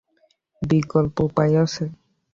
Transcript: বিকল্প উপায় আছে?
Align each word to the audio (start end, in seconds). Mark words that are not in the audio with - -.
বিকল্প 0.61 1.15
উপায় 1.27 1.53
আছে? 1.63 1.83